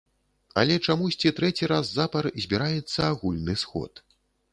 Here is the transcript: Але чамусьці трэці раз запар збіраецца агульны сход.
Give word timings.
Але 0.59 0.77
чамусьці 0.85 1.31
трэці 1.39 1.69
раз 1.71 1.91
запар 1.97 2.23
збіраецца 2.45 2.99
агульны 3.11 3.55
сход. 3.65 3.93